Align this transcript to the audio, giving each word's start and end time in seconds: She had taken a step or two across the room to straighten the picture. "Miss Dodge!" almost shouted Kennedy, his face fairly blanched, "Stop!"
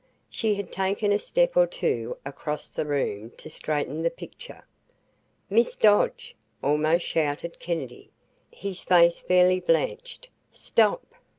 She 0.31 0.55
had 0.55 0.71
taken 0.71 1.11
a 1.11 1.19
step 1.19 1.55
or 1.55 1.67
two 1.67 2.17
across 2.25 2.71
the 2.71 2.87
room 2.87 3.29
to 3.37 3.51
straighten 3.51 4.01
the 4.01 4.09
picture. 4.09 4.65
"Miss 5.47 5.75
Dodge!" 5.75 6.35
almost 6.63 7.05
shouted 7.05 7.59
Kennedy, 7.59 8.09
his 8.51 8.81
face 8.81 9.19
fairly 9.19 9.59
blanched, 9.59 10.29
"Stop!" 10.51 11.05